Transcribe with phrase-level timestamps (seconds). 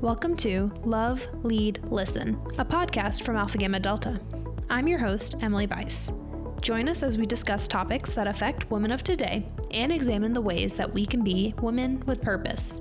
[0.00, 4.20] Welcome to Love, Lead, Listen, a podcast from Alpha Gamma Delta.
[4.70, 6.12] I'm your host, Emily Bice.
[6.60, 10.76] Join us as we discuss topics that affect women of today and examine the ways
[10.76, 12.80] that we can be women with purpose.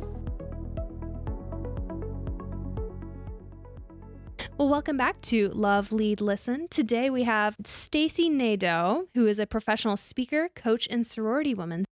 [4.60, 6.68] Well, welcome back to Love, Lead, Listen.
[6.70, 11.87] Today we have Stacy Nadeau, who is a professional speaker, coach, and sorority woman.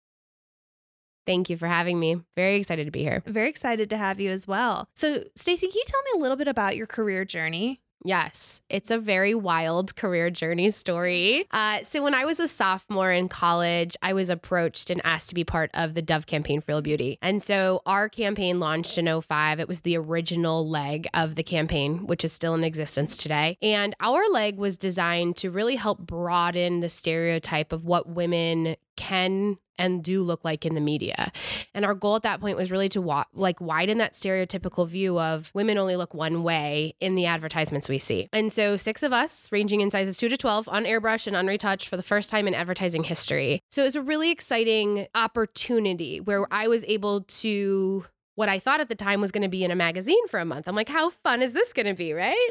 [1.27, 2.21] Thank you for having me.
[2.37, 3.23] Very excited to be here.
[3.27, 4.89] Very excited to have you as well.
[4.95, 7.81] So, Stacy, can you tell me a little bit about your career journey?
[8.05, 11.47] Yes, it's a very wild career journey story.
[11.53, 15.35] Uh, so, when I was a sophomore in college, I was approached and asked to
[15.35, 17.19] be part of the Dove campaign for Real Beauty.
[17.23, 19.61] And so, our campaign launched in 05.
[19.61, 23.57] It was the original leg of the campaign, which is still in existence today.
[23.63, 29.59] And our leg was designed to really help broaden the stereotype of what women can
[29.79, 31.33] and do look like in the media.
[31.75, 35.19] And our goal at that point was really to wa- like widen that stereotypical view
[35.19, 38.29] of women only look one way in the advertisements we see.
[38.33, 41.89] And so six of us, ranging in sizes 2 to 12, on airbrush and unretouched
[41.89, 43.63] for the first time in advertising history.
[43.71, 48.05] So it was a really exciting opportunity where I was able to
[48.35, 50.45] what I thought at the time was going to be in a magazine for a
[50.45, 50.69] month.
[50.69, 52.13] I'm like, how fun is this going to be?
[52.13, 52.51] Right.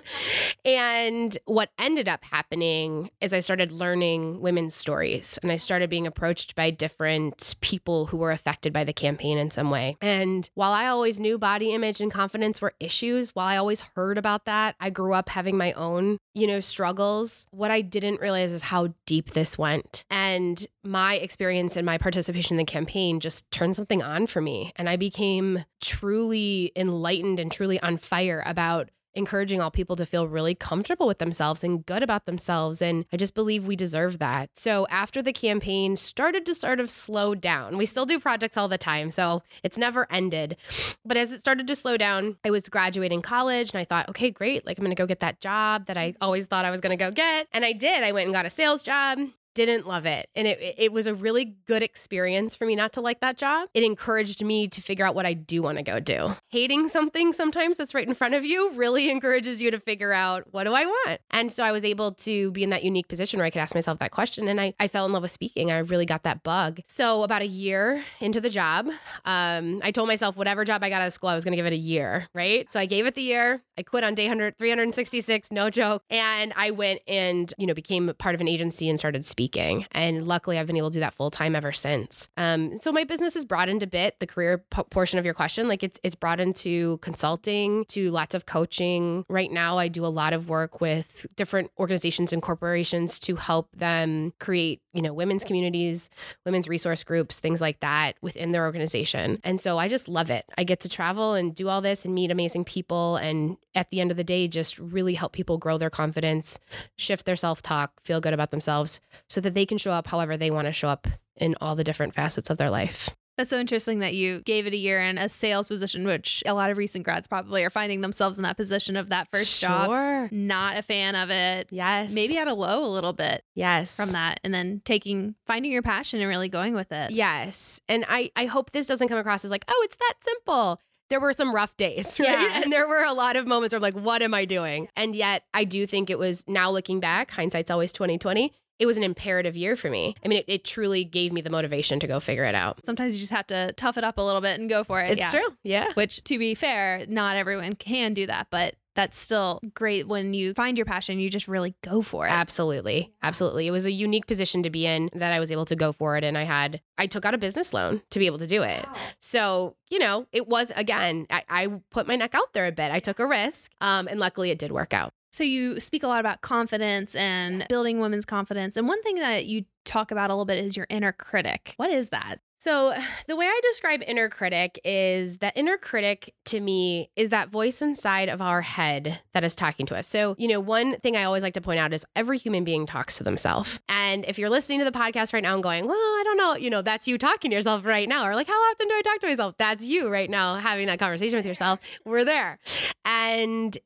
[0.64, 6.08] And what ended up happening is I started learning women's stories and I started being
[6.08, 9.98] approached by different people who were affected by the campaign in some way.
[10.02, 14.18] And while I always knew body image and confidence were issues, while I always heard
[14.18, 17.48] about that, I grew up having my own, you know, struggles.
[17.52, 20.04] What I didn't realize is how deep this went.
[20.10, 24.74] And my experience and my participation in the campaign just turned something on for me.
[24.76, 30.28] And I became truly enlightened and truly on fire about encouraging all people to feel
[30.28, 32.82] really comfortable with themselves and good about themselves.
[32.82, 34.50] And I just believe we deserve that.
[34.56, 38.68] So after the campaign started to sort of slow down, we still do projects all
[38.68, 39.12] the time.
[39.12, 40.58] So it's never ended.
[41.04, 44.32] But as it started to slow down, I was graduating college and I thought, okay,
[44.32, 44.66] great.
[44.66, 46.98] Like I'm going to go get that job that I always thought I was going
[46.98, 47.48] to go get.
[47.52, 48.04] And I did.
[48.04, 49.20] I went and got a sales job
[49.54, 50.30] didn't love it.
[50.36, 53.70] And it, it was a really good experience for me not to like that job.
[53.74, 56.36] It encouraged me to figure out what I do want to go do.
[56.50, 60.48] Hating something sometimes that's right in front of you really encourages you to figure out
[60.52, 61.22] what do I want?
[61.32, 63.76] And so I was able to be in that unique position where I could ask
[63.76, 64.48] myself that question.
[64.48, 65.72] And I, I fell in love with speaking.
[65.72, 66.80] I really got that bug.
[66.88, 68.88] So about a year into the job,
[69.26, 71.58] um, I told myself whatever job I got out of school, I was going to
[71.58, 72.72] give it a year, right?
[72.72, 73.62] So I gave it the year.
[73.78, 76.04] I quit on day 100, 366, no joke.
[76.10, 79.88] And I went and, you know, became part of an agency and started speaking speaking.
[79.92, 82.30] And luckily, I've been able to do that full time ever since.
[82.38, 84.20] Um, so my business has broadened a bit.
[84.20, 88.36] The career p- portion of your question, like it's it's broadened to consulting, to lots
[88.36, 89.26] of coaching.
[89.30, 93.76] Right now, I do a lot of work with different organizations and corporations to help
[93.76, 96.12] them create, you know, women's communities,
[96.46, 99.40] women's resource groups, things like that within their organization.
[99.44, 100.46] And so I just love it.
[100.56, 104.02] I get to travel and do all this and meet amazing people and at the
[104.02, 106.60] end of the day just really help people grow their confidence,
[106.98, 109.00] shift their self-talk, feel good about themselves
[109.32, 111.86] so that they can show up however they want to show up in all the
[111.86, 113.10] different facets of their life.
[113.38, 116.54] That's so interesting that you gave it a year in a sales position, which a
[116.54, 119.70] lot of recent grads probably are finding themselves in that position of that first sure.
[119.70, 120.32] job.
[120.34, 121.70] Not a fan of it.
[121.72, 122.12] Yes.
[122.12, 123.46] Maybe at a low a little bit.
[123.56, 123.96] Yes.
[123.96, 124.42] From that.
[124.44, 127.12] And then taking finding your passion and really going with it.
[127.12, 127.80] Yes.
[127.88, 131.20] And I, I hope this doesn't come across as like, oh, it's that simple there
[131.20, 132.30] were some rough days, right?
[132.30, 132.62] Yeah.
[132.64, 134.88] And there were a lot of moments where I'm like, what am I doing?
[134.96, 138.98] And yet I do think it was now looking back, hindsight's always 2020 it was
[138.98, 140.16] an imperative year for me.
[140.24, 142.84] I mean, it, it, truly gave me the motivation to go figure it out.
[142.86, 145.12] Sometimes you just have to tough it up a little bit and go for it.
[145.12, 145.32] It's yeah.
[145.32, 145.48] true.
[145.64, 145.88] Yeah.
[145.94, 150.54] Which, to be fair, not everyone can do that, but that's still great when you
[150.54, 152.32] find your passion, you just really go for it.
[152.32, 153.14] Absolutely.
[153.24, 153.68] Absolutely.
[153.68, 156.18] It was a unique position to be in that I was able to go for
[156.18, 156.24] it.
[156.24, 158.86] And I had, I took out a business loan to be able to do it.
[158.86, 158.96] Wow.
[159.20, 162.92] So, you know, it was, again, I, I, put my neck out there a bit.
[162.92, 163.72] I took a risk.
[163.80, 165.14] Um, and luckily it did work out.
[165.32, 168.78] So you speak a lot about confidence and building women's confidence.
[168.78, 171.74] And one thing that you talk about a little bit is your inner critic.
[171.78, 172.38] What is that?
[172.60, 172.94] So,
[173.28, 177.82] the way I describe inner critic is that inner critic to me is that voice
[177.82, 180.08] inside of our head that is talking to us.
[180.08, 182.86] So, you know, one thing I always like to point out is every human being
[182.86, 183.80] talks to themselves.
[183.90, 186.56] And if you're listening to the podcast right now and going, well, I don't know,
[186.56, 189.02] you know, that's you talking to yourself right now, or like, how often do I
[189.02, 189.56] talk to myself?
[189.58, 191.80] That's you right now having that conversation with yourself.
[192.06, 192.60] We're there.
[193.06, 193.78] And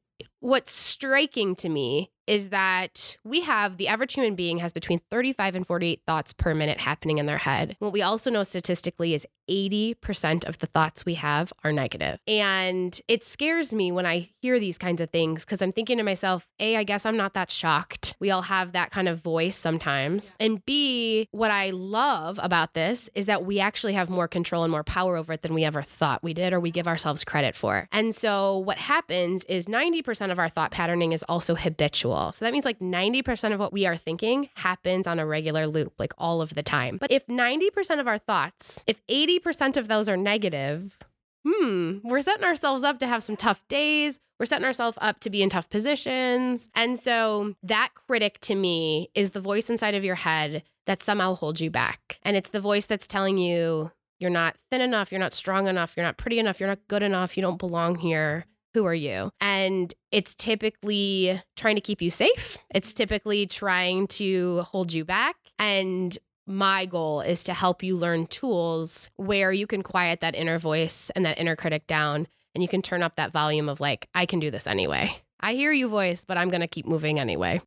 [0.45, 5.55] what's striking to me is that we have the average human being has between 35
[5.55, 7.75] and 48 thoughts per minute happening in their head.
[7.79, 12.19] What we also know statistically is 80% of the thoughts we have are negative.
[12.27, 16.03] And it scares me when I hear these kinds of things because I'm thinking to
[16.03, 18.15] myself, A, I guess I'm not that shocked.
[18.19, 20.35] We all have that kind of voice sometimes.
[20.39, 24.71] And B, what I love about this is that we actually have more control and
[24.71, 27.55] more power over it than we ever thought we did or we give ourselves credit
[27.55, 27.87] for.
[27.91, 32.31] And so what happens is 90% of our thought patterning is also habitual.
[32.31, 35.93] So that means like 90% of what we are thinking happens on a regular loop,
[35.99, 36.97] like all of the time.
[36.97, 40.97] But if 90% of our thoughts, if 80% of those are negative,
[41.45, 44.19] hmm, we're setting ourselves up to have some tough days.
[44.39, 46.69] We're setting ourselves up to be in tough positions.
[46.75, 51.35] And so that critic to me is the voice inside of your head that somehow
[51.35, 52.19] holds you back.
[52.23, 55.95] And it's the voice that's telling you you're not thin enough, you're not strong enough,
[55.95, 58.45] you're not pretty enough, you're not good enough, you don't belong here.
[58.75, 59.31] Who are you?
[59.39, 62.57] And it's typically trying to keep you safe.
[62.69, 65.37] It's typically trying to hold you back.
[65.57, 70.59] And my goal is to help you learn tools where you can quiet that inner
[70.59, 74.09] voice and that inner critic down and you can turn up that volume of like
[74.13, 75.21] I can do this anyway.
[75.39, 77.61] I hear you voice, but I'm going to keep moving anyway.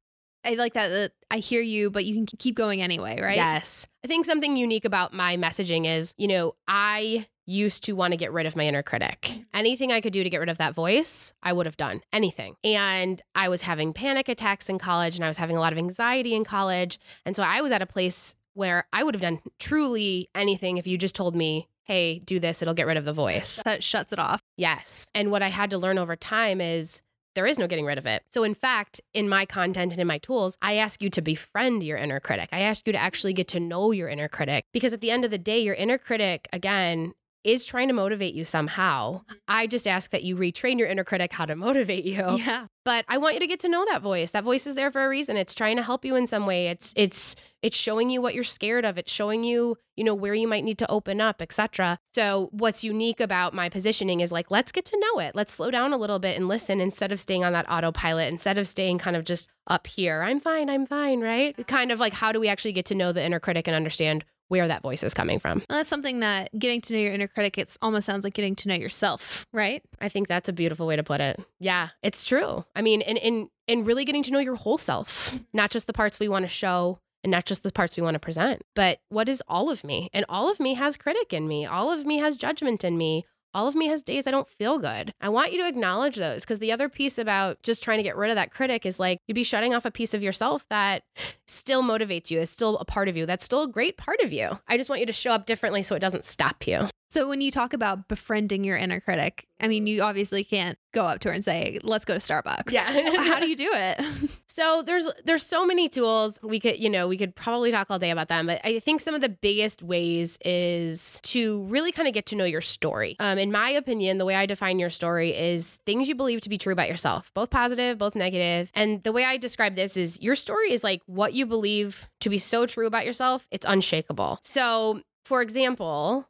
[0.44, 3.36] I like that, that I hear you, but you can keep going anyway, right?
[3.36, 3.86] Yes.
[4.04, 8.16] I think something unique about my messaging is, you know, I used to want to
[8.16, 9.30] get rid of my inner critic.
[9.30, 9.44] Mm.
[9.54, 12.02] Anything I could do to get rid of that voice, I would have done.
[12.12, 12.56] Anything.
[12.62, 15.78] And I was having panic attacks in college and I was having a lot of
[15.78, 17.00] anxiety in college.
[17.24, 20.86] And so I was at a place where I would have done truly anything if
[20.86, 23.62] you just told me, hey, do this, it'll get rid of the voice.
[23.64, 24.42] That shuts it off.
[24.56, 25.06] Yes.
[25.14, 27.00] And what I had to learn over time is
[27.34, 28.24] there is no getting rid of it.
[28.30, 31.82] So, in fact, in my content and in my tools, I ask you to befriend
[31.82, 32.48] your inner critic.
[32.52, 35.24] I ask you to actually get to know your inner critic because at the end
[35.24, 37.14] of the day, your inner critic, again,
[37.48, 39.22] is trying to motivate you somehow.
[39.48, 42.36] I just ask that you retrain your inner critic how to motivate you.
[42.36, 42.66] Yeah.
[42.84, 44.30] But I want you to get to know that voice.
[44.30, 45.36] That voice is there for a reason.
[45.36, 46.68] It's trying to help you in some way.
[46.68, 48.96] It's it's it's showing you what you're scared of.
[48.96, 51.98] It's showing you, you know, where you might need to open up, etc.
[52.14, 55.34] So what's unique about my positioning is like, let's get to know it.
[55.34, 58.58] Let's slow down a little bit and listen instead of staying on that autopilot, instead
[58.58, 60.22] of staying kind of just up here.
[60.22, 61.66] I'm fine, I'm fine, right?
[61.66, 64.24] Kind of like how do we actually get to know the inner critic and understand
[64.48, 65.58] where that voice is coming from.
[65.68, 68.56] Well, that's something that getting to know your inner critic, it almost sounds like getting
[68.56, 69.82] to know yourself, right?
[70.00, 71.40] I think that's a beautiful way to put it.
[71.60, 72.64] Yeah, it's true.
[72.74, 75.92] I mean, in in in really getting to know your whole self, not just the
[75.92, 79.00] parts we want to show and not just the parts we want to present, but
[79.08, 80.08] what is all of me?
[80.12, 81.66] And all of me has critic in me.
[81.66, 84.78] All of me has judgment in me all of me has days I don't feel
[84.78, 85.12] good.
[85.20, 88.16] I want you to acknowledge those because the other piece about just trying to get
[88.16, 91.02] rid of that critic is like you'd be shutting off a piece of yourself that
[91.50, 93.26] still motivates you, is still a part of you.
[93.26, 94.58] That's still a great part of you.
[94.68, 96.88] I just want you to show up differently so it doesn't stop you.
[97.10, 101.06] So when you talk about befriending your inner critic, I mean, you obviously can't go
[101.06, 102.84] up to her and say, "Let's go to Starbucks." Yeah.
[103.24, 104.30] How do you do it?
[104.46, 107.98] So there's there's so many tools we could you know we could probably talk all
[107.98, 112.08] day about them, but I think some of the biggest ways is to really kind
[112.08, 113.16] of get to know your story.
[113.20, 116.48] Um, in my opinion, the way I define your story is things you believe to
[116.48, 118.70] be true about yourself, both positive, both negative.
[118.74, 122.28] And the way I describe this is your story is like what you believe to
[122.28, 124.40] be so true about yourself, it's unshakable.
[124.44, 126.26] So for example,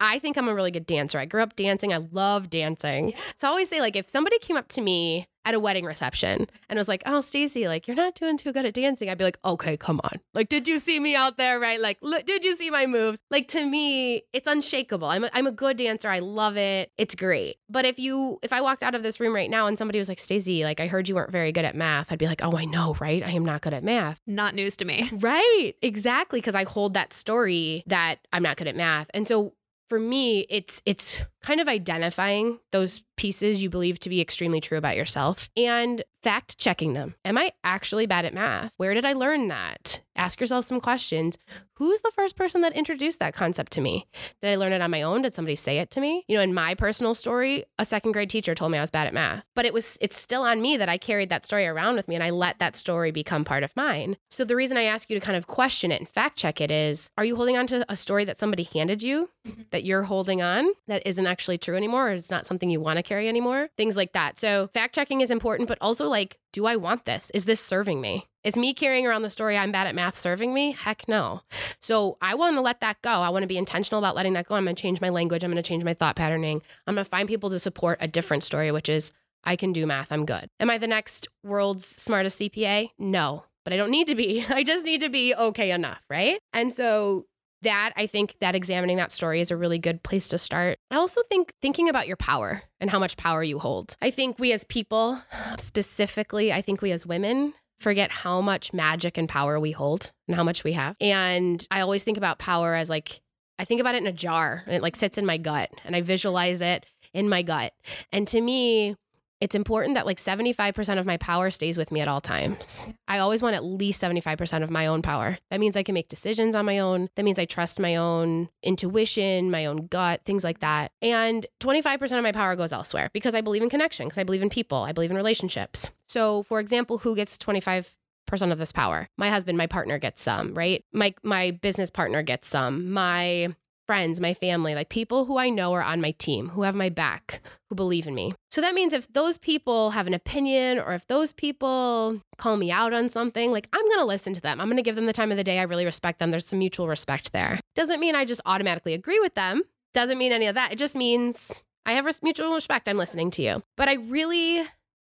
[0.00, 1.18] I think I'm a really good dancer.
[1.18, 1.92] I grew up dancing.
[1.92, 3.10] I love dancing.
[3.10, 3.16] Yeah.
[3.38, 6.46] So I always say, like, if somebody came up to me at a wedding reception
[6.68, 9.24] and was like, "Oh, Stacy, like you're not doing too good at dancing," I'd be
[9.24, 10.20] like, "Okay, come on.
[10.34, 11.58] Like, did you see me out there?
[11.58, 11.80] Right?
[11.80, 13.18] Like, look, did you see my moves?
[13.30, 15.08] Like, to me, it's unshakable.
[15.08, 16.10] I'm a, I'm a good dancer.
[16.10, 16.90] I love it.
[16.98, 17.56] It's great.
[17.70, 20.08] But if you, if I walked out of this room right now and somebody was
[20.08, 22.56] like, Stacy, like I heard you weren't very good at math, I'd be like, "Oh,
[22.58, 23.22] I know, right?
[23.22, 24.20] I am not good at math.
[24.26, 25.10] Not news to me.
[25.26, 25.72] Right?
[25.82, 29.54] Exactly, because I hold that story that I'm not good at math, and so
[29.88, 34.78] for me it's it's kind of identifying those pieces you believe to be extremely true
[34.78, 37.14] about yourself and fact checking them.
[37.24, 38.72] Am I actually bad at math?
[38.76, 40.00] Where did I learn that?
[40.16, 41.36] Ask yourself some questions.
[41.74, 44.06] Who's the first person that introduced that concept to me?
[44.40, 45.22] Did I learn it on my own?
[45.22, 46.24] Did somebody say it to me?
[46.26, 49.06] You know, in my personal story, a second grade teacher told me I was bad
[49.06, 49.44] at math.
[49.54, 52.14] But it was it's still on me that I carried that story around with me
[52.14, 54.16] and I let that story become part of mine.
[54.30, 56.70] So the reason I ask you to kind of question it and fact check it
[56.70, 59.62] is, are you holding on to a story that somebody handed you mm-hmm.
[59.70, 62.96] that you're holding on that isn't actually true anymore or it's not something you want
[62.96, 63.68] to carry anymore?
[63.76, 64.38] Things like that.
[64.38, 67.30] So fact checking is important, but also like do I want this?
[67.34, 68.28] Is this serving me?
[68.42, 70.72] Is me carrying around the story I'm bad at math serving me?
[70.72, 71.42] Heck no.
[71.82, 73.10] So I want to let that go.
[73.10, 74.54] I want to be intentional about letting that go.
[74.54, 75.44] I'm going to change my language.
[75.44, 76.62] I'm going to change my thought patterning.
[76.86, 79.12] I'm going to find people to support a different story, which is
[79.44, 80.10] I can do math.
[80.10, 80.48] I'm good.
[80.60, 82.90] Am I the next world's smartest CPA?
[82.98, 84.46] No, but I don't need to be.
[84.48, 86.38] I just need to be okay enough, right?
[86.52, 87.26] And so
[87.62, 90.78] that I think that examining that story is a really good place to start.
[90.90, 93.96] I also think thinking about your power and how much power you hold.
[94.00, 95.20] I think we as people,
[95.58, 100.36] specifically, I think we as women forget how much magic and power we hold and
[100.36, 100.96] how much we have.
[101.00, 103.20] And I always think about power as like
[103.58, 105.96] I think about it in a jar and it like sits in my gut and
[105.96, 106.84] I visualize it
[107.14, 107.72] in my gut.
[108.12, 108.96] And to me,
[109.40, 112.82] it's important that like 75% of my power stays with me at all times.
[113.06, 115.38] I always want at least 75% of my own power.
[115.50, 117.08] That means I can make decisions on my own.
[117.16, 120.92] That means I trust my own intuition, my own gut, things like that.
[121.02, 124.42] And 25% of my power goes elsewhere because I believe in connection, because I believe
[124.42, 125.90] in people, I believe in relationships.
[126.08, 127.94] So, for example, who gets 25
[128.26, 129.08] percent of this power.
[129.16, 130.84] My husband, my partner gets some, right?
[130.92, 132.90] My my business partner gets some.
[132.90, 133.54] My
[133.86, 136.88] friends, my family, like people who I know are on my team, who have my
[136.88, 138.34] back, who believe in me.
[138.50, 142.70] So that means if those people have an opinion or if those people call me
[142.70, 144.60] out on something, like I'm going to listen to them.
[144.60, 145.58] I'm going to give them the time of the day.
[145.58, 146.30] I really respect them.
[146.30, 147.60] There's some mutual respect there.
[147.74, 149.62] Doesn't mean I just automatically agree with them.
[149.94, 150.72] Doesn't mean any of that.
[150.72, 152.88] It just means I have mutual respect.
[152.88, 153.62] I'm listening to you.
[153.76, 154.66] But I really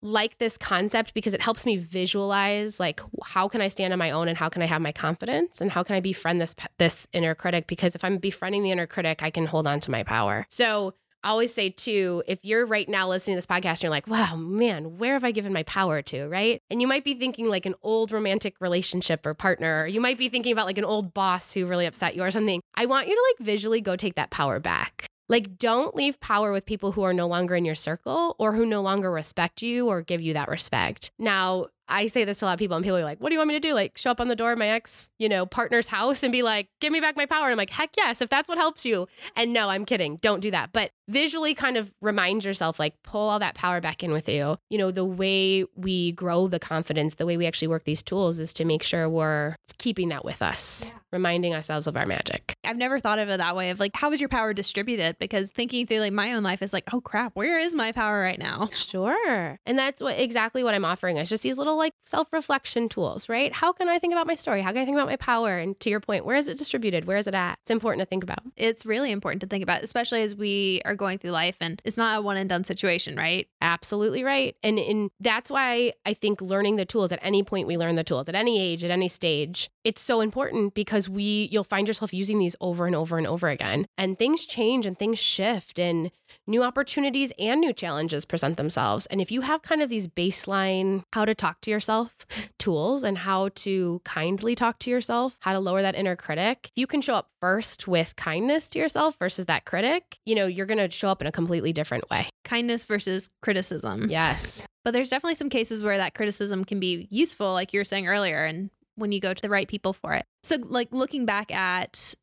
[0.02, 4.10] like this concept because it helps me visualize like how can I stand on my
[4.10, 7.06] own and how can I have my confidence and how can I befriend this this
[7.12, 10.02] inner critic because if I'm befriending the inner critic I can hold on to my
[10.02, 10.46] power.
[10.50, 10.94] So
[11.24, 14.08] I always say too, if you're right now listening to this podcast and you're like,
[14.08, 16.26] wow, man, where have I given my power to?
[16.26, 16.60] Right.
[16.68, 20.18] And you might be thinking like an old romantic relationship or partner, or you might
[20.18, 22.60] be thinking about like an old boss who really upset you or something.
[22.74, 25.06] I want you to like visually go take that power back.
[25.32, 28.66] Like, don't leave power with people who are no longer in your circle or who
[28.66, 31.10] no longer respect you or give you that respect.
[31.18, 33.34] Now, I say this to a lot of people, and people are like, What do
[33.34, 33.72] you want me to do?
[33.72, 36.42] Like, show up on the door of my ex, you know, partner's house and be
[36.42, 37.44] like, Give me back my power.
[37.44, 39.08] And I'm like, Heck yes, if that's what helps you.
[39.34, 40.16] And no, I'm kidding.
[40.16, 40.70] Don't do that.
[40.74, 44.58] But visually kind of remind yourself, like, pull all that power back in with you.
[44.68, 48.38] You know, the way we grow the confidence, the way we actually work these tools
[48.38, 50.98] is to make sure we're keeping that with us, yeah.
[51.10, 52.51] reminding ourselves of our magic.
[52.64, 55.18] I've never thought of it that way of like, how is your power distributed?
[55.18, 58.20] Because thinking through like my own life is like, oh crap, where is my power
[58.20, 58.70] right now?
[58.92, 59.58] Sure.
[59.64, 63.28] And that's what exactly what I'm offering us just these little like self reflection tools,
[63.28, 63.52] right?
[63.52, 64.60] How can I think about my story?
[64.60, 65.56] How can I think about my power?
[65.56, 67.06] And to your point, where is it distributed?
[67.06, 67.58] Where is it at?
[67.62, 68.40] It's important to think about.
[68.56, 71.96] It's really important to think about, especially as we are going through life and it's
[71.96, 73.48] not a one and done situation, right?
[73.62, 74.56] Absolutely right.
[74.62, 78.04] And, and that's why I think learning the tools at any point we learn the
[78.04, 82.12] tools, at any age, at any stage, it's so important because we you'll find yourself
[82.12, 83.86] using these over and over and over again.
[83.96, 86.10] And things change and things shift and
[86.46, 89.06] new opportunities and new challenges present themselves.
[89.06, 92.14] And if you have kind of these baseline how to talk to yourself
[92.58, 96.86] tools and how to kindly talk to yourself, how to lower that inner critic, you
[96.86, 100.78] can show up first with kindness to yourself versus that critic, you know, you're going
[100.78, 102.28] to show up in a completely different way.
[102.44, 104.08] Kindness versus criticism.
[104.08, 104.66] Yes.
[104.84, 108.06] But there's definitely some cases where that criticism can be useful, like you were saying
[108.06, 110.24] earlier, and when you go to the right people for it.
[110.42, 112.14] So, like looking back at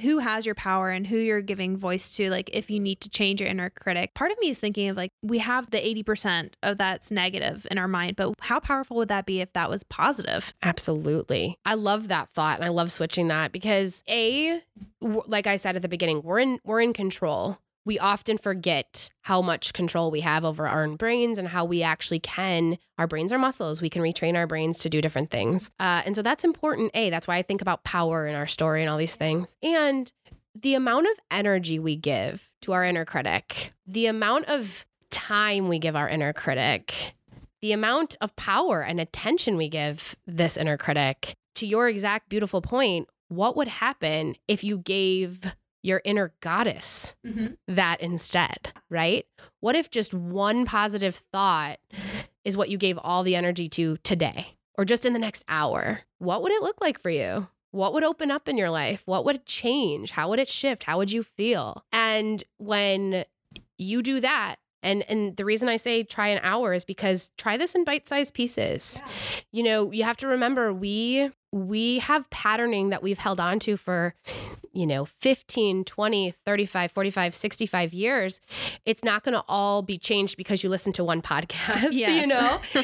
[0.00, 3.08] who has your power and who you're giving voice to like if you need to
[3.08, 4.14] change your inner critic.
[4.14, 7.78] Part of me is thinking of like we have the 80% of that's negative in
[7.78, 10.52] our mind but how powerful would that be if that was positive?
[10.62, 11.58] Absolutely.
[11.64, 14.60] I love that thought and i love switching that because a
[15.00, 19.42] like i said at the beginning we're in we're in control we often forget how
[19.42, 22.78] much control we have over our own brains and how we actually can.
[22.98, 23.80] Our brains are muscles.
[23.80, 25.70] We can retrain our brains to do different things.
[25.78, 26.90] Uh, and so that's important.
[26.94, 29.56] A, that's why I think about power in our story and all these things.
[29.62, 30.10] And
[30.54, 35.78] the amount of energy we give to our inner critic, the amount of time we
[35.78, 37.14] give our inner critic,
[37.60, 42.60] the amount of power and attention we give this inner critic, to your exact beautiful
[42.60, 47.48] point, what would happen if you gave your inner goddess mm-hmm.
[47.68, 49.26] that instead, right?
[49.60, 51.78] What if just one positive thought
[52.44, 56.00] is what you gave all the energy to today or just in the next hour?
[56.18, 57.48] What would it look like for you?
[57.70, 59.02] What would open up in your life?
[59.04, 60.12] What would change?
[60.12, 60.84] How would it shift?
[60.84, 61.84] How would you feel?
[61.92, 63.24] And when
[63.76, 67.56] you do that, and and the reason I say try an hour is because try
[67.56, 69.00] this in bite-sized pieces.
[69.00, 69.12] Yeah.
[69.50, 73.76] You know, you have to remember we we have patterning that we've held on to
[73.76, 74.14] for
[74.72, 78.40] you know 15 20 35 45 65 years
[78.84, 82.20] it's not going to all be changed because you listen to one podcast yes.
[82.20, 82.60] you know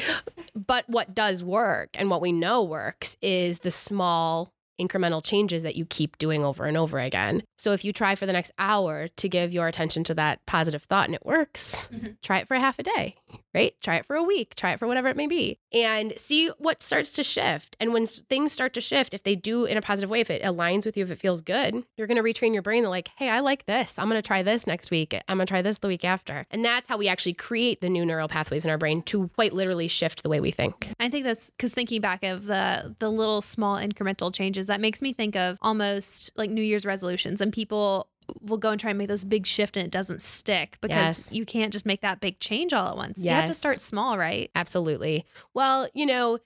[0.55, 4.53] but what does work and what we know works is the small
[4.87, 7.43] incremental changes that you keep doing over and over again.
[7.57, 10.83] So if you try for the next hour to give your attention to that positive
[10.83, 12.13] thought and it works, mm-hmm.
[12.21, 13.15] try it for half a day,
[13.53, 13.73] right?
[13.81, 16.83] Try it for a week, try it for whatever it may be, and see what
[16.83, 17.75] starts to shift.
[17.79, 20.43] And when things start to shift, if they do in a positive way, if it
[20.43, 22.83] aligns with you, if it feels good, you're going to retrain your brain.
[22.83, 23.97] Like, hey, I like this.
[23.97, 25.13] I'm going to try this next week.
[25.27, 26.43] I'm going to try this the week after.
[26.51, 29.53] And that's how we actually create the new neural pathways in our brain to quite
[29.53, 30.89] literally shift the way we think.
[30.99, 35.01] I think that's because thinking back of the the little small incremental changes that makes
[35.01, 38.07] me think of almost like New Year's resolutions and people
[38.41, 41.31] will go and try and make this big shift and it doesn't stick because yes.
[41.31, 43.17] you can't just make that big change all at once.
[43.17, 43.25] Yes.
[43.25, 44.49] You have to start small, right?
[44.55, 45.25] Absolutely.
[45.53, 46.39] Well, you know,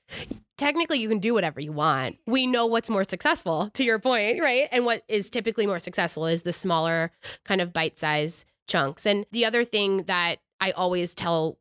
[0.58, 2.18] technically you can do whatever you want.
[2.25, 4.68] We know what's more successful to your point, right?
[4.72, 7.12] And what is typically more successful is the smaller
[7.44, 9.06] kind of bite size chunks.
[9.06, 11.58] And the other thing that I always tell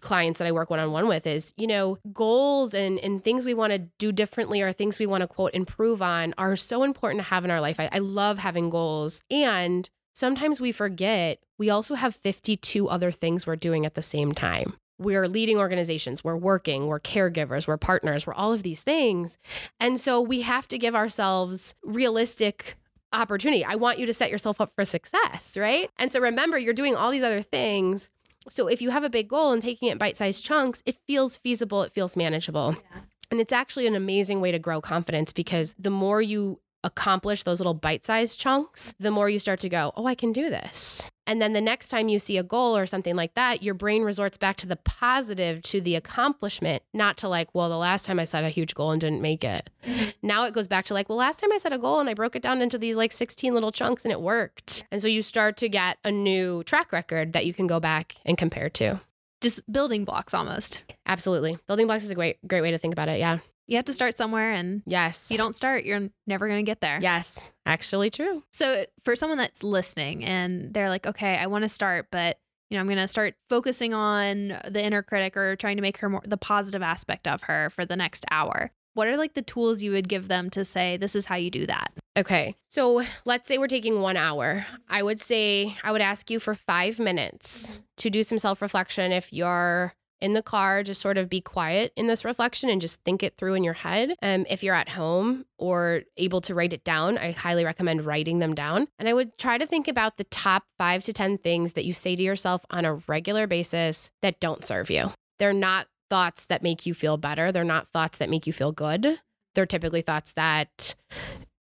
[0.00, 3.46] clients that I work one on one with is, you know, goals and, and things
[3.46, 6.82] we want to do differently or things we want to quote improve on are so
[6.82, 7.78] important to have in our life.
[7.78, 9.22] I, I love having goals.
[9.30, 14.32] And sometimes we forget we also have 52 other things we're doing at the same
[14.32, 19.36] time we're leading organizations, we're working, we're caregivers, we're partners, we're all of these things.
[19.78, 22.76] And so we have to give ourselves realistic
[23.12, 23.64] opportunity.
[23.64, 25.90] I want you to set yourself up for success, right?
[25.98, 28.08] And so remember, you're doing all these other things.
[28.48, 31.36] So if you have a big goal and taking it bite sized chunks, it feels
[31.36, 32.76] feasible, it feels manageable.
[32.92, 33.00] Yeah.
[33.30, 37.58] And it's actually an amazing way to grow confidence because the more you accomplish those
[37.58, 41.10] little bite sized chunks, the more you start to go, oh, I can do this.
[41.26, 44.02] And then the next time you see a goal or something like that, your brain
[44.02, 48.18] resorts back to the positive, to the accomplishment, not to like, well, the last time
[48.18, 49.70] I set a huge goal and didn't make it.
[49.84, 50.10] Mm-hmm.
[50.22, 52.14] Now it goes back to like, well, last time I set a goal and I
[52.14, 54.84] broke it down into these like 16 little chunks and it worked.
[54.90, 58.16] And so you start to get a new track record that you can go back
[58.24, 59.00] and compare to.
[59.40, 60.82] Just building blocks almost.
[61.06, 61.58] Absolutely.
[61.66, 63.18] Building blocks is a great, great way to think about it.
[63.18, 65.28] Yeah you have to start somewhere and yes.
[65.30, 66.98] you don't start you're never going to get there.
[67.00, 67.52] Yes.
[67.64, 68.42] Actually true.
[68.50, 72.38] So for someone that's listening and they're like okay i want to start but
[72.70, 75.98] you know i'm going to start focusing on the inner critic or trying to make
[75.98, 79.42] her more the positive aspect of her for the next hour what are like the
[79.42, 81.92] tools you would give them to say this is how you do that?
[82.16, 82.56] Okay.
[82.70, 84.64] So let's say we're taking one hour.
[84.88, 87.82] I would say i would ask you for five minutes mm-hmm.
[87.98, 92.06] to do some self-reflection if you're in the car, just sort of be quiet in
[92.06, 94.14] this reflection and just think it through in your head.
[94.22, 98.38] Um, if you're at home or able to write it down, I highly recommend writing
[98.38, 98.88] them down.
[98.98, 101.92] And I would try to think about the top five to 10 things that you
[101.92, 105.12] say to yourself on a regular basis that don't serve you.
[105.38, 108.72] They're not thoughts that make you feel better, they're not thoughts that make you feel
[108.72, 109.18] good.
[109.54, 110.94] They're typically thoughts that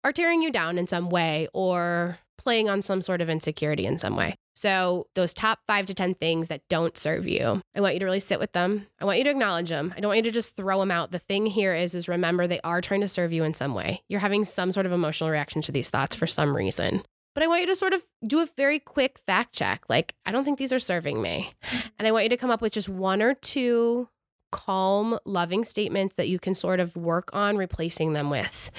[0.03, 3.97] are tearing you down in some way or playing on some sort of insecurity in
[3.97, 4.35] some way.
[4.55, 8.05] So, those top five to 10 things that don't serve you, I want you to
[8.05, 8.85] really sit with them.
[8.99, 9.93] I want you to acknowledge them.
[9.97, 11.11] I don't want you to just throw them out.
[11.11, 14.03] The thing here is, is remember they are trying to serve you in some way.
[14.09, 17.01] You're having some sort of emotional reaction to these thoughts for some reason.
[17.33, 19.85] But I want you to sort of do a very quick fact check.
[19.89, 21.51] Like, I don't think these are serving me.
[21.97, 24.07] And I want you to come up with just one or two
[24.51, 28.69] calm, loving statements that you can sort of work on replacing them with.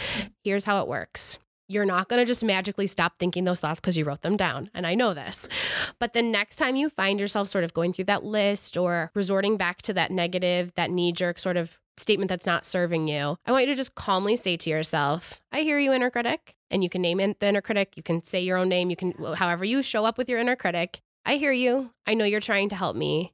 [0.44, 1.38] Here's how it works
[1.74, 4.70] you're not going to just magically stop thinking those thoughts because you wrote them down.
[4.72, 5.48] And I know this.
[5.98, 9.56] But the next time you find yourself sort of going through that list or resorting
[9.56, 13.52] back to that negative, that knee jerk sort of statement that's not serving you, I
[13.52, 16.54] want you to just calmly say to yourself, I hear you, inner critic.
[16.70, 17.92] And you can name in the inner critic.
[17.96, 18.90] You can say your own name.
[18.90, 21.00] You can, however, you show up with your inner critic.
[21.26, 21.90] I hear you.
[22.06, 23.32] I know you're trying to help me,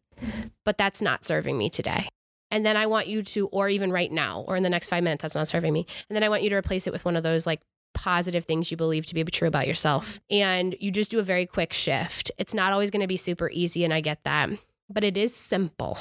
[0.65, 2.09] but that's not serving me today.
[2.51, 5.05] And then I want you to, or even right now, or in the next five
[5.05, 5.87] minutes, that's not serving me.
[6.09, 7.61] And then I want you to replace it with one of those like
[8.01, 10.21] positive things you believe to be true about yourself.
[10.31, 12.31] And you just do a very quick shift.
[12.39, 14.49] It's not always going to be super easy, and I get that,
[14.89, 15.99] but it is simple.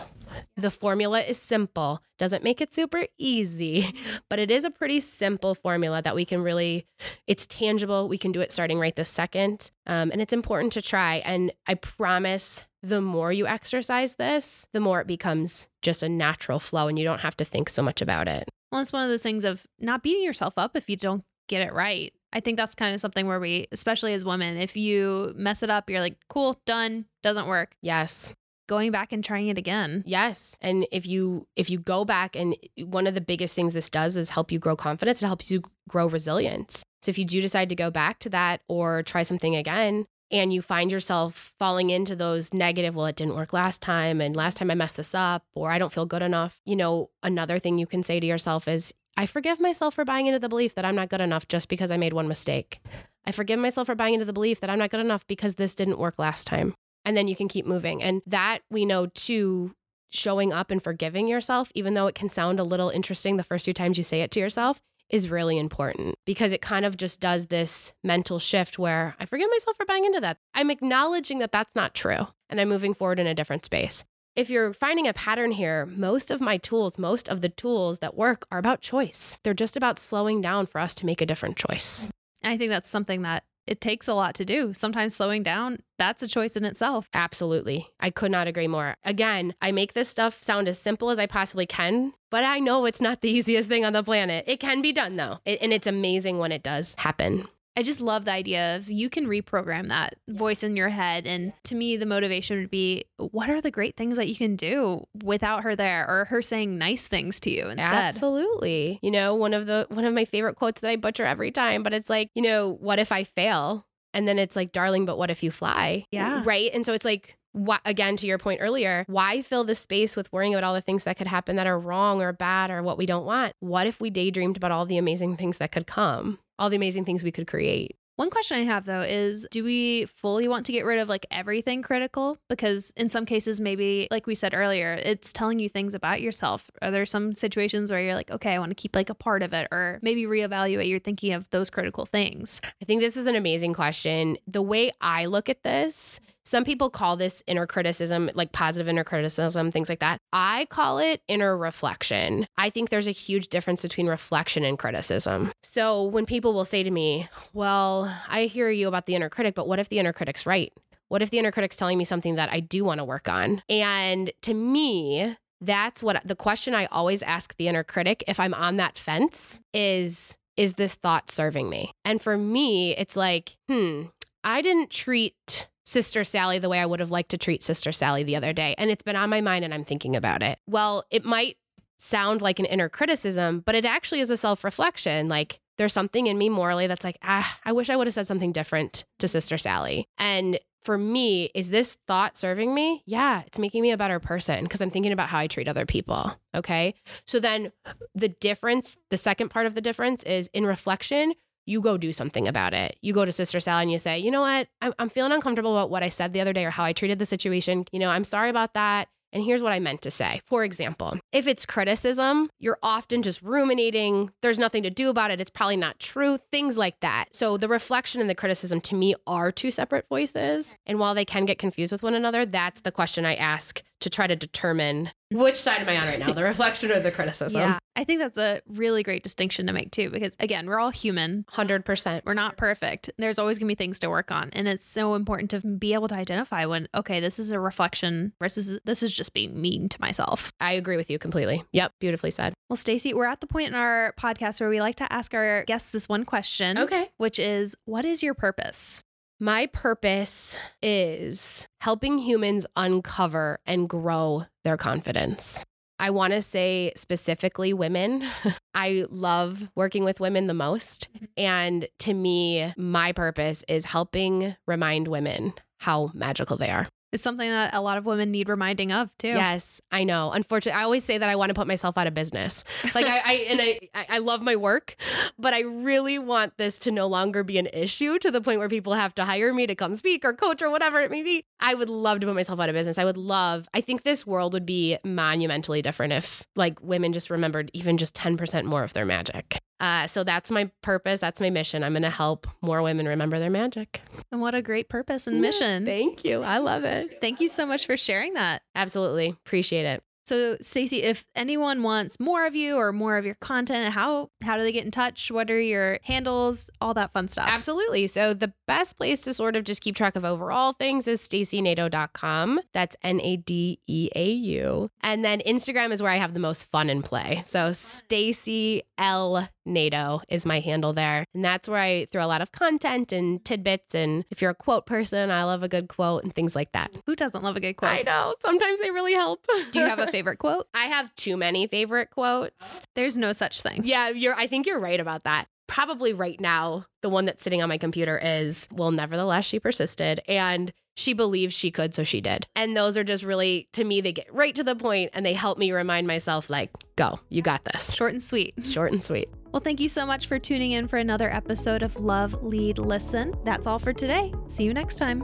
[0.56, 2.02] The formula is simple.
[2.18, 3.94] Doesn't make it super easy,
[4.30, 6.86] but it is a pretty simple formula that we can really,
[7.28, 8.08] it's tangible.
[8.08, 9.72] We can do it starting right this second.
[9.88, 11.16] Um, and it's important to try.
[11.26, 16.60] And I promise the more you exercise this, the more it becomes just a natural
[16.60, 18.48] flow and you don't have to think so much about it.
[18.72, 21.62] Well, it's one of those things of not beating yourself up if you don't get
[21.62, 22.14] it right.
[22.32, 25.70] I think that's kind of something where we, especially as women, if you mess it
[25.70, 27.76] up, you're like, cool, done, doesn't work.
[27.82, 28.36] Yes.
[28.68, 30.04] Going back and trying it again.
[30.06, 30.56] Yes.
[30.62, 34.16] And if you if you go back and one of the biggest things this does
[34.16, 36.84] is help you grow confidence, it helps you grow resilience.
[37.02, 40.54] So if you do decide to go back to that or try something again, and
[40.54, 44.58] you find yourself falling into those negative, well, it didn't work last time, and last
[44.58, 46.62] time I messed this up, or I don't feel good enough.
[46.66, 50.28] You know, another thing you can say to yourself is, I forgive myself for buying
[50.28, 52.80] into the belief that I'm not good enough just because I made one mistake.
[53.26, 55.76] I forgive myself for buying into the belief that I'm not good enough because this
[55.76, 56.74] didn't work last time.
[57.04, 58.02] And then you can keep moving.
[58.02, 59.76] And that we know too,
[60.10, 63.66] showing up and forgiving yourself, even though it can sound a little interesting the first
[63.66, 64.80] few times you say it to yourself,
[65.10, 69.50] is really important because it kind of just does this mental shift where I forgive
[69.52, 70.38] myself for buying into that.
[70.54, 74.06] I'm acknowledging that that's not true and I'm moving forward in a different space
[74.40, 78.16] if you're finding a pattern here, most of my tools, most of the tools that
[78.16, 79.38] work are about choice.
[79.44, 82.10] They're just about slowing down for us to make a different choice.
[82.42, 84.74] And I think that's something that it takes a lot to do.
[84.74, 87.10] Sometimes slowing down, that's a choice in itself.
[87.14, 87.90] Absolutely.
[88.00, 88.96] I could not agree more.
[89.04, 92.86] Again, I make this stuff sound as simple as I possibly can, but I know
[92.86, 94.46] it's not the easiest thing on the planet.
[94.48, 95.40] It can be done though.
[95.44, 97.46] It, and it's amazing when it does happen.
[97.76, 101.26] I just love the idea of you can reprogram that voice in your head.
[101.26, 104.56] And to me, the motivation would be what are the great things that you can
[104.58, 107.94] do without her there or her saying nice things to you instead?
[107.94, 109.00] Absolutely.
[109.02, 111.84] You know, one of the one of my favorite quotes that I butcher every time,
[111.84, 113.86] but it's like, you know, what if I fail?
[114.14, 116.06] And then it's like, darling, but what if you fly?
[116.12, 116.44] Yeah.
[116.46, 116.72] Right.
[116.74, 120.32] And so it's like, what, again, to your point earlier, why fill the space with
[120.32, 122.98] worrying about all the things that could happen that are wrong or bad or what
[122.98, 123.54] we don't want?
[123.60, 127.06] What if we daydreamed about all the amazing things that could come, all the amazing
[127.06, 127.96] things we could create?
[128.20, 131.26] One question I have though is do we fully want to get rid of like
[131.32, 132.38] everything critical?
[132.50, 136.70] Because in some cases, maybe like we said earlier, it's telling you things about yourself.
[136.82, 139.42] Are there some situations where you're like, okay, I want to keep like a part
[139.42, 142.60] of it, or maybe reevaluate your thinking of those critical things?
[142.82, 144.38] I think this is an amazing question.
[144.48, 149.04] The way I look at this, some people call this inner criticism, like positive inner
[149.04, 150.20] criticism, things like that.
[150.34, 152.48] I call it inner reflection.
[152.58, 155.52] I think there's a huge difference between reflection and criticism.
[155.64, 159.56] So when people will say to me, Well, I hear you about the inner critic,
[159.56, 160.74] but what if the inner critic's right?
[161.10, 163.64] What if the inner critic's telling me something that I do want to work on?
[163.68, 168.54] And to me, that's what the question I always ask the inner critic if I'm
[168.54, 171.94] on that fence is is this thought serving me?
[172.04, 174.04] And for me, it's like, hmm,
[174.44, 178.22] I didn't treat Sister Sally the way I would have liked to treat Sister Sally
[178.22, 178.76] the other day.
[178.78, 180.60] And it's been on my mind and I'm thinking about it.
[180.68, 181.58] Well, it might
[181.98, 185.28] sound like an inner criticism, but it actually is a self reflection.
[185.28, 188.28] Like there's something in me morally that's like, ah, I wish I would have said
[188.28, 190.08] something different to Sister Sally.
[190.20, 193.02] And for me, is this thought serving me?
[193.08, 195.88] Yeah, it's making me a better person because I'm thinking about how I treat other
[195.88, 196.36] people.
[196.54, 196.94] Okay.
[197.26, 197.72] So then
[198.14, 201.34] the difference, the second part of the difference is in reflection,
[201.66, 202.98] you go do something about it.
[203.02, 204.68] You go to Sister Sally and you say, you know what?
[204.82, 207.20] I'm, I'm feeling uncomfortable about what I said the other day or how I treated
[207.20, 207.86] the situation.
[207.92, 209.08] You know, I'm sorry about that.
[209.32, 210.42] And here's what I meant to say.
[210.46, 214.32] For example, if it's criticism, you're often just ruminating.
[214.42, 215.40] There's nothing to do about it.
[215.40, 216.40] It's probably not true.
[216.52, 217.26] Things like that.
[217.34, 220.78] So the reflection and the criticism to me are two separate voices.
[220.88, 224.10] And while they can get confused with one another, that's the question I ask to
[224.10, 227.62] try to determine which side am I on right now, the reflection or the criticism.
[227.62, 227.80] Yeah.
[227.96, 231.46] I think that's a really great distinction to make too, because again, we're all human.
[231.52, 232.22] 100%.
[232.26, 233.12] We're not perfect.
[233.18, 234.50] There's always going to be things to work on.
[234.54, 238.34] And it's so important to be able to identify when, okay, this is a reflection
[238.40, 240.52] versus this is just being mean to myself.
[240.60, 241.64] I agree with you completely.
[241.74, 241.94] Yep.
[242.00, 242.54] Beautifully said.
[242.70, 245.64] Well, Stacy, we're at the point in our podcast where we like to ask our
[245.66, 246.78] guests this one question.
[246.78, 247.12] Okay.
[247.18, 249.04] Which is, what is your purpose?
[249.42, 255.66] My purpose is helping humans uncover and grow their confidence.
[255.98, 258.26] I want to say specifically women.
[258.76, 261.08] I love working with women the most.
[261.38, 266.90] And to me, my purpose is helping remind women how magical they are.
[267.12, 269.30] It's something that a lot of women need reminding of too.
[269.30, 270.32] Yes, I know.
[270.32, 272.64] Unfortunately, I always say that I want to put myself out of business.
[272.94, 274.96] Like I, I and I, I love my work,
[275.38, 278.70] but I really want this to no longer be an issue to the point where
[278.70, 281.44] people have to hire me to come speak or coach or whatever it may be.
[281.60, 282.98] I would love to put myself out of business.
[282.98, 283.68] I would love.
[283.74, 288.14] I think this world would be monumentally different if like women just remembered even just
[288.14, 289.60] ten percent more of their magic.
[289.80, 291.20] Uh, so that's my purpose.
[291.20, 291.84] That's my mission.
[291.84, 294.02] I'm going to help more women remember their magic.
[294.32, 295.86] And what a great purpose and mission.
[295.86, 296.44] Thank you.
[296.44, 297.20] I love it.
[297.22, 298.62] Thank you so much for sharing that.
[298.76, 299.30] Absolutely.
[299.30, 300.04] Appreciate it.
[300.30, 304.58] So, Stacy, if anyone wants more of you or more of your content, how how
[304.58, 305.32] do they get in touch?
[305.32, 306.70] What are your handles?
[306.80, 307.48] All that fun stuff.
[307.50, 308.06] Absolutely.
[308.06, 312.60] So the best place to sort of just keep track of overall things is stacynadeau.com.
[312.74, 314.92] That's N A D E A U.
[315.02, 317.42] And then Instagram is where I have the most fun and play.
[317.48, 321.26] So Stacy L Nadeau is my handle there.
[321.34, 323.96] And that's where I throw a lot of content and tidbits.
[323.96, 326.98] And if you're a quote person, I love a good quote and things like that.
[327.06, 327.92] Who doesn't love a good quote?
[327.92, 328.36] I know.
[328.42, 329.46] Sometimes they really help.
[329.72, 330.68] Do you have a favorite quote?
[330.74, 332.82] I have too many favorite quotes.
[332.96, 333.82] There's no such thing.
[333.86, 335.48] Yeah, you're I think you're right about that.
[335.68, 340.20] Probably right now, the one that's sitting on my computer is, well, nevertheless, she persisted.
[340.28, 342.48] And she believed she could, so she did.
[342.56, 345.34] And those are just really, to me, they get right to the point and they
[345.34, 347.94] help me remind myself, like, go, you got this.
[347.94, 348.54] Short and sweet.
[348.64, 349.30] Short and sweet.
[349.52, 353.34] Well, thank you so much for tuning in for another episode of Love, Lead, Listen.
[353.44, 354.32] That's all for today.
[354.48, 355.24] See you next time.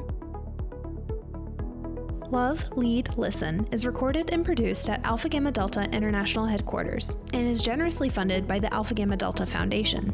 [2.31, 7.61] Love, Lead, Listen is recorded and produced at Alpha Gamma Delta International Headquarters and is
[7.61, 10.11] generously funded by the Alpha Gamma Delta Foundation.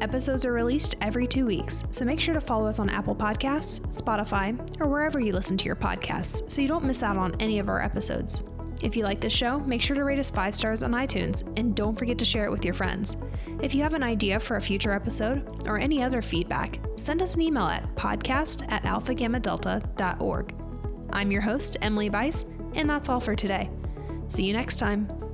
[0.00, 3.80] Episodes are released every two weeks, so make sure to follow us on Apple Podcasts,
[3.92, 7.58] Spotify, or wherever you listen to your podcasts so you don't miss out on any
[7.58, 8.44] of our episodes.
[8.82, 11.74] If you like this show, make sure to rate us five stars on iTunes and
[11.74, 13.16] don't forget to share it with your friends.
[13.62, 17.34] If you have an idea for a future episode or any other feedback, send us
[17.34, 20.54] an email at podcast at alphagammadelta.org.
[21.12, 23.70] I'm your host, Emily Bice, and that's all for today.
[24.28, 25.29] See you next time.